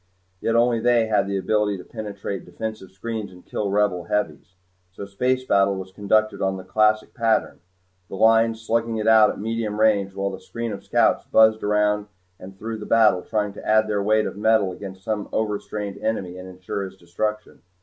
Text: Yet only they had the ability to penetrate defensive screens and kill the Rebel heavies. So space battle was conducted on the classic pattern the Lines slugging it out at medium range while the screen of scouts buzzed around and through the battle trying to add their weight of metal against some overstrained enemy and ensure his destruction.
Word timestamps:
Yet 0.39 0.55
only 0.55 0.79
they 0.79 1.05
had 1.05 1.27
the 1.27 1.37
ability 1.37 1.77
to 1.77 1.83
penetrate 1.83 2.43
defensive 2.43 2.89
screens 2.89 3.31
and 3.31 3.45
kill 3.45 3.65
the 3.65 3.69
Rebel 3.69 4.05
heavies. 4.05 4.55
So 4.91 5.05
space 5.05 5.45
battle 5.45 5.75
was 5.75 5.91
conducted 5.91 6.41
on 6.41 6.57
the 6.57 6.63
classic 6.63 7.13
pattern 7.13 7.59
the 8.09 8.15
Lines 8.15 8.59
slugging 8.65 8.97
it 8.97 9.07
out 9.07 9.29
at 9.29 9.39
medium 9.39 9.79
range 9.79 10.15
while 10.15 10.31
the 10.31 10.39
screen 10.39 10.71
of 10.73 10.83
scouts 10.83 11.25
buzzed 11.25 11.61
around 11.61 12.07
and 12.39 12.57
through 12.57 12.79
the 12.79 12.87
battle 12.87 13.21
trying 13.21 13.53
to 13.53 13.63
add 13.63 13.87
their 13.87 14.01
weight 14.01 14.25
of 14.25 14.35
metal 14.35 14.71
against 14.71 15.03
some 15.03 15.29
overstrained 15.31 15.99
enemy 15.99 16.35
and 16.35 16.49
ensure 16.49 16.83
his 16.83 16.97
destruction. 16.97 17.61